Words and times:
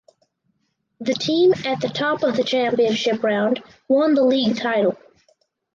The 1.01 1.13
team 1.13 1.53
at 1.63 1.79
the 1.79 1.87
top 1.89 2.23
of 2.23 2.35
the 2.35 2.41
Championship 2.43 3.21
round 3.21 3.61
won 3.87 4.15
the 4.15 4.23
league 4.23 4.57
title. 4.57 4.97